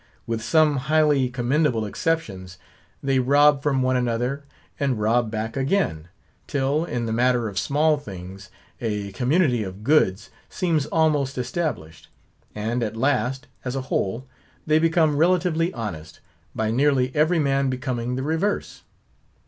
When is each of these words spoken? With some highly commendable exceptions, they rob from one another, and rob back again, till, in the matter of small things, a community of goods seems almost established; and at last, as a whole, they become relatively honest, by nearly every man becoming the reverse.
With 0.25 0.41
some 0.41 0.77
highly 0.77 1.29
commendable 1.29 1.85
exceptions, 1.85 2.57
they 3.03 3.19
rob 3.19 3.61
from 3.61 3.83
one 3.83 3.95
another, 3.95 4.45
and 4.79 4.99
rob 4.99 5.29
back 5.29 5.55
again, 5.55 6.07
till, 6.47 6.85
in 6.85 7.05
the 7.05 7.13
matter 7.13 7.47
of 7.47 7.59
small 7.59 7.97
things, 7.97 8.49
a 8.79 9.11
community 9.11 9.63
of 9.63 9.83
goods 9.83 10.31
seems 10.49 10.87
almost 10.87 11.37
established; 11.37 12.09
and 12.55 12.81
at 12.81 12.97
last, 12.97 13.45
as 13.63 13.75
a 13.75 13.81
whole, 13.93 14.25
they 14.65 14.79
become 14.79 15.17
relatively 15.17 15.71
honest, 15.75 16.19
by 16.55 16.71
nearly 16.71 17.15
every 17.15 17.37
man 17.37 17.69
becoming 17.69 18.15
the 18.15 18.23
reverse. 18.23 18.81